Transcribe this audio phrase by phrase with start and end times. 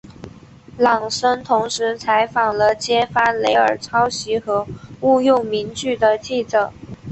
[0.79, 4.65] 朗森同时采访了揭发雷尔抄袭和
[5.01, 6.73] 误用名句的记者。